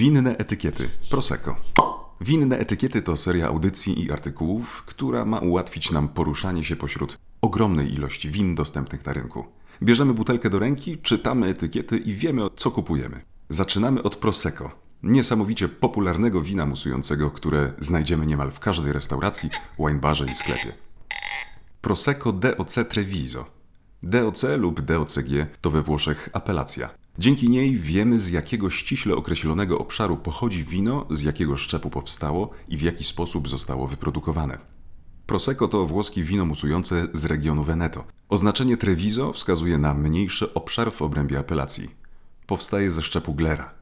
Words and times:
Winne 0.00 0.36
etykiety. 0.38 0.88
Prosecco. 1.10 1.56
Winne 2.20 2.58
etykiety 2.58 3.02
to 3.02 3.16
seria 3.16 3.48
audycji 3.48 4.04
i 4.04 4.12
artykułów, 4.12 4.82
która 4.86 5.24
ma 5.24 5.38
ułatwić 5.38 5.90
nam 5.90 6.08
poruszanie 6.08 6.64
się 6.64 6.76
pośród 6.76 7.18
ogromnej 7.40 7.94
ilości 7.94 8.30
win 8.30 8.54
dostępnych 8.54 9.06
na 9.06 9.12
rynku. 9.12 9.44
Bierzemy 9.82 10.14
butelkę 10.14 10.50
do 10.50 10.58
ręki, 10.58 10.98
czytamy 10.98 11.46
etykiety 11.46 11.98
i 11.98 12.14
wiemy, 12.14 12.42
co 12.56 12.70
kupujemy. 12.70 13.20
Zaczynamy 13.48 14.02
od 14.02 14.16
Prosecco. 14.16 14.70
Niesamowicie 15.02 15.68
popularnego 15.68 16.40
wina 16.40 16.66
musującego, 16.66 17.30
które 17.30 17.72
znajdziemy 17.78 18.26
niemal 18.26 18.52
w 18.52 18.60
każdej 18.60 18.92
restauracji, 18.92 19.50
winebarze 19.78 20.24
i 20.24 20.36
sklepie. 20.36 20.72
Prosecco 21.80 22.32
DOC 22.32 22.74
Treviso. 22.88 23.46
DOC 24.02 24.42
lub 24.58 24.80
DOCG 24.80 25.46
to 25.60 25.70
we 25.70 25.82
Włoszech 25.82 26.28
apelacja. 26.32 26.99
Dzięki 27.20 27.50
niej 27.50 27.76
wiemy, 27.76 28.18
z 28.18 28.30
jakiego 28.30 28.70
ściśle 28.70 29.16
określonego 29.16 29.78
obszaru 29.78 30.16
pochodzi 30.16 30.64
wino, 30.64 31.06
z 31.10 31.22
jakiego 31.22 31.56
szczepu 31.56 31.90
powstało 31.90 32.50
i 32.68 32.76
w 32.76 32.82
jaki 32.82 33.04
sposób 33.04 33.48
zostało 33.48 33.86
wyprodukowane. 33.88 34.58
Prosecco 35.26 35.68
to 35.68 35.86
włoskie 35.86 36.22
wino 36.22 36.46
musujące 36.46 37.06
z 37.12 37.24
regionu 37.24 37.64
Veneto. 37.64 38.04
Oznaczenie 38.28 38.76
Treviso 38.76 39.32
wskazuje 39.32 39.78
na 39.78 39.94
mniejszy 39.94 40.54
obszar 40.54 40.92
w 40.92 41.02
obrębie 41.02 41.38
apelacji. 41.38 41.90
Powstaje 42.46 42.90
ze 42.90 43.02
szczepu 43.02 43.34
glera. 43.34 43.74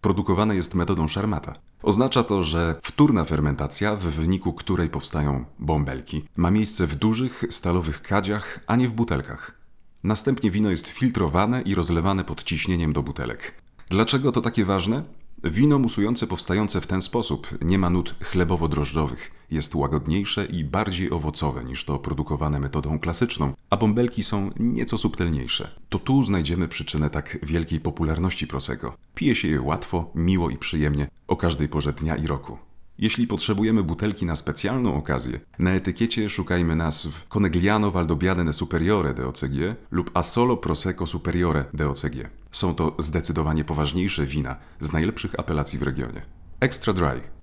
Produkowane 0.00 0.56
jest 0.56 0.74
metodą 0.74 1.08
szarmata. 1.08 1.54
Oznacza 1.82 2.22
to, 2.22 2.44
że 2.44 2.80
wtórna 2.82 3.24
fermentacja, 3.24 3.96
w 3.96 4.04
wyniku 4.04 4.52
której 4.52 4.88
powstają 4.88 5.44
bąbelki, 5.58 6.24
ma 6.36 6.50
miejsce 6.50 6.86
w 6.86 6.94
dużych, 6.94 7.44
stalowych 7.50 8.02
kadziach, 8.02 8.60
a 8.66 8.76
nie 8.76 8.88
w 8.88 8.92
butelkach. 8.92 9.61
Następnie 10.04 10.50
wino 10.50 10.70
jest 10.70 10.86
filtrowane 10.86 11.62
i 11.62 11.74
rozlewane 11.74 12.24
pod 12.24 12.42
ciśnieniem 12.42 12.92
do 12.92 13.02
butelek. 13.02 13.62
Dlaczego 13.88 14.32
to 14.32 14.40
takie 14.40 14.64
ważne? 14.64 15.02
Wino 15.44 15.78
musujące 15.78 16.26
powstające 16.26 16.80
w 16.80 16.86
ten 16.86 17.02
sposób 17.02 17.48
nie 17.64 17.78
ma 17.78 17.90
nut 17.90 18.14
chlebowo-drożdżowych, 18.20 19.30
jest 19.50 19.74
łagodniejsze 19.74 20.46
i 20.46 20.64
bardziej 20.64 21.10
owocowe 21.10 21.64
niż 21.64 21.84
to 21.84 21.98
produkowane 21.98 22.60
metodą 22.60 22.98
klasyczną, 22.98 23.54
a 23.70 23.76
bąbelki 23.76 24.22
są 24.22 24.50
nieco 24.60 24.98
subtelniejsze. 24.98 25.70
To 25.88 25.98
tu 25.98 26.22
znajdziemy 26.22 26.68
przyczynę 26.68 27.10
tak 27.10 27.38
wielkiej 27.42 27.80
popularności 27.80 28.46
Prosecco. 28.46 28.94
Pije 29.14 29.34
się 29.34 29.48
je 29.48 29.60
łatwo, 29.60 30.10
miło 30.14 30.50
i 30.50 30.56
przyjemnie 30.56 31.08
o 31.28 31.36
każdej 31.36 31.68
porze 31.68 31.92
dnia 31.92 32.16
i 32.16 32.26
roku. 32.26 32.58
Jeśli 32.98 33.26
potrzebujemy 33.26 33.82
butelki 33.82 34.26
na 34.26 34.36
specjalną 34.36 34.94
okazję, 34.96 35.40
na 35.58 35.70
etykiecie 35.70 36.28
szukajmy 36.28 36.76
nazw 36.76 37.28
Conegliano 37.28 37.90
Valdobbiadene 37.90 38.52
Superiore 38.52 39.14
DOCG 39.14 39.76
lub 39.90 40.10
Asolo 40.14 40.56
Prosecco 40.56 41.06
Superiore 41.06 41.64
DOCG. 41.74 42.30
Są 42.50 42.74
to 42.74 42.96
zdecydowanie 42.98 43.64
poważniejsze 43.64 44.26
wina 44.26 44.56
z 44.80 44.92
najlepszych 44.92 45.40
apelacji 45.40 45.78
w 45.78 45.82
regionie. 45.82 46.22
Extra 46.60 46.92
Dry. 46.92 47.41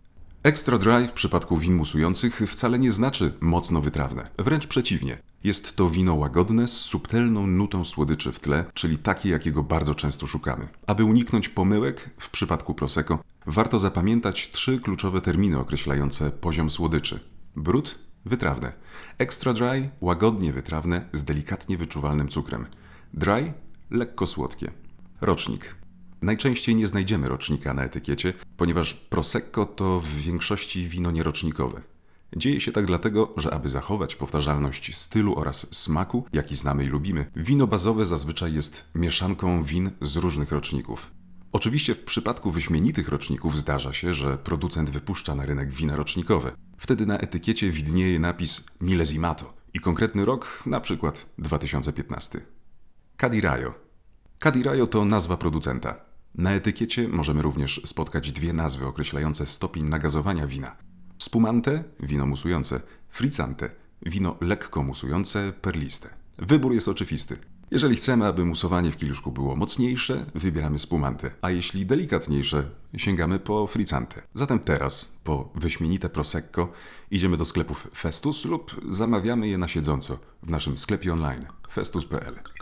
Extra 0.50 0.78
dry 0.78 1.08
w 1.08 1.12
przypadku 1.12 1.58
win 1.58 1.76
musujących 1.76 2.42
wcale 2.48 2.80
nie 2.80 2.92
znaczy 2.92 3.34
mocno 3.42 3.82
wytrawne. 3.82 4.30
Wręcz 4.38 4.68
przeciwnie. 4.68 5.18
Jest 5.44 5.76
to 5.76 5.90
wino 5.90 6.16
łagodne 6.16 6.68
z 6.68 6.78
subtelną 6.78 7.48
nutą 7.48 7.86
słodyczy 7.86 8.32
w 8.32 8.40
tle, 8.40 8.66
czyli 8.74 8.98
takie, 8.98 9.30
jakiego 9.30 9.64
bardzo 9.64 9.96
często 9.96 10.28
szukamy. 10.28 10.68
Aby 10.88 11.04
uniknąć 11.04 11.50
pomyłek 11.50 12.10
w 12.18 12.30
przypadku 12.30 12.74
Prosecco, 12.74 13.20
warto 13.46 13.80
zapamiętać 13.80 14.52
trzy 14.52 14.80
kluczowe 14.80 15.22
terminy 15.22 15.60
określające 15.60 16.32
poziom 16.32 16.70
słodyczy. 16.70 17.20
Brud, 17.56 18.00
wytrawne. 18.26 18.74
Extra 19.18 19.54
dry, 19.54 19.90
łagodnie 20.02 20.54
wytrawne 20.54 21.10
z 21.14 21.24
delikatnie 21.24 21.78
wyczuwalnym 21.78 22.28
cukrem. 22.28 22.66
Dry, 23.14 23.54
lekko 23.92 24.26
słodkie. 24.26 24.72
Rocznik. 25.22 25.76
Najczęściej 26.22 26.76
nie 26.76 26.88
znajdziemy 26.88 27.30
rocznika 27.30 27.74
na 27.74 27.84
etykiecie, 27.84 28.34
ponieważ 28.60 28.94
Prosecco 28.94 29.66
to 29.66 30.00
w 30.00 30.08
większości 30.08 30.88
wino 30.88 31.12
nierocznikowe. 31.12 31.82
Dzieje 32.36 32.62
się 32.62 32.72
tak 32.72 32.86
dlatego, 32.86 33.34
że 33.38 33.54
aby 33.54 33.70
zachować 33.70 34.16
powtarzalność 34.16 34.98
stylu 34.98 35.40
oraz 35.40 35.76
smaku, 35.76 36.26
jaki 36.34 36.56
znamy 36.56 36.84
i 36.84 36.88
lubimy, 36.88 37.32
wino 37.36 37.68
bazowe 37.68 38.06
zazwyczaj 38.06 38.54
jest 38.54 38.84
mieszanką 38.96 39.64
win 39.64 39.92
z 40.02 40.16
różnych 40.16 40.52
roczników. 40.52 41.12
Oczywiście 41.52 41.96
w 41.96 42.04
przypadku 42.04 42.52
wyśmienitych 42.52 43.10
roczników 43.10 43.58
zdarza 43.58 43.94
się, 43.94 44.14
że 44.14 44.38
producent 44.38 44.90
wypuszcza 44.90 45.36
na 45.36 45.46
rynek 45.46 45.72
wina 45.72 45.96
rocznikowe. 45.96 46.52
Wtedy 46.78 47.06
na 47.06 47.18
etykiecie 47.18 47.70
widnieje 47.70 48.20
napis 48.20 48.66
Millesimato 48.82 49.54
i 49.74 49.80
konkretny 49.80 50.26
rok, 50.26 50.64
na 50.66 50.80
przykład 50.80 51.30
2015. 51.38 52.42
Cadiraio. 53.18 53.74
Cadiraio 54.40 54.88
to 54.88 55.06
nazwa 55.06 55.38
producenta. 55.38 56.09
Na 56.36 56.52
etykiecie 56.52 57.08
możemy 57.08 57.42
również 57.42 57.82
spotkać 57.86 58.32
dwie 58.32 58.54
nazwy 58.54 58.86
określające 58.86 59.46
stopień 59.46 59.86
nagazowania 59.86 60.48
wina. 60.48 60.76
Spumante, 61.18 61.84
wino 62.00 62.26
musujące, 62.26 62.82
frizzante, 63.10 63.70
wino 64.06 64.38
lekko 64.42 64.84
musujące, 64.84 65.54
perliste. 65.62 66.10
Wybór 66.38 66.74
jest 66.74 66.88
oczywisty. 66.88 67.38
Jeżeli 67.72 67.96
chcemy, 67.96 68.26
aby 68.26 68.46
musowanie 68.46 68.92
w 68.92 68.98
kieliszku 68.98 69.32
było 69.32 69.56
mocniejsze, 69.56 70.26
wybieramy 70.36 70.80
spumante, 70.80 71.32
a 71.42 71.52
jeśli 71.52 71.86
delikatniejsze, 71.86 72.70
sięgamy 72.98 73.40
po 73.40 73.68
frizzante. 73.68 74.22
Zatem 74.34 74.60
teraz, 74.60 75.20
po 75.24 75.52
wyśmienite 75.56 76.10
prosecco, 76.10 76.72
idziemy 77.12 77.38
do 77.38 77.46
sklepów 77.46 77.88
Festus 77.96 78.46
lub 78.46 78.82
zamawiamy 78.90 79.48
je 79.48 79.58
na 79.58 79.68
siedząco 79.68 80.20
w 80.44 80.52
naszym 80.52 80.78
sklepie 80.78 81.14
online 81.14 81.46
festus.pl. 81.72 82.59